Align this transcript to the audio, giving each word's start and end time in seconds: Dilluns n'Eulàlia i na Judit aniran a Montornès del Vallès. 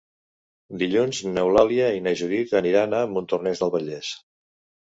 Dilluns 0.83 1.19
n'Eulàlia 1.35 1.89
i 1.97 2.01
na 2.07 2.13
Judit 2.23 2.57
aniran 2.63 2.99
a 3.01 3.05
Montornès 3.15 3.63
del 3.65 3.73
Vallès. 3.77 4.11